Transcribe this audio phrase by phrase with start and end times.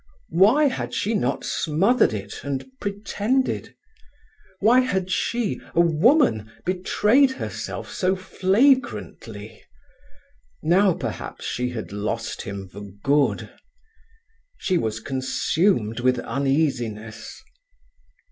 [0.31, 3.75] Why had she not smothered it and pretended?
[4.59, 9.61] Why had she, a woman, betrayed herself so flagrantly?
[10.63, 13.51] Now perhaps she had lost him for good.
[14.57, 17.39] She was consumed with uneasiness.